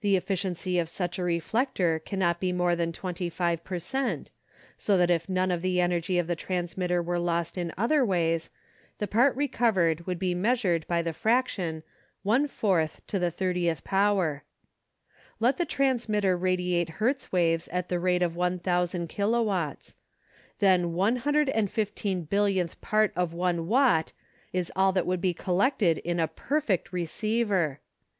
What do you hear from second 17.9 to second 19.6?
rate of 1,000 kilo